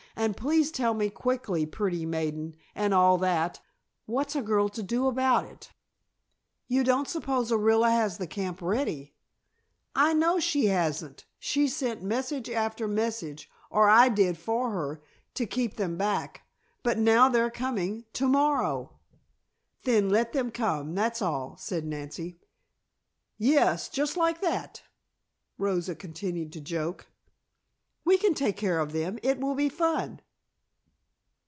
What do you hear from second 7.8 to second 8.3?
has the